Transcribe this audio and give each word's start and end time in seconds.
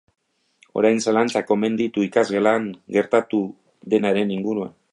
Orain 0.79 1.01
zalantzak 1.09 1.51
omen 1.55 1.75
ditu 1.81 2.05
ikasgelan 2.07 2.65
gertatu 2.97 3.43
denaren 3.95 4.33
inguruan. 4.39 4.73